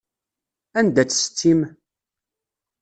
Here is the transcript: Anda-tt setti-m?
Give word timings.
Anda-tt 0.79 1.11
setti-m? 1.19 1.61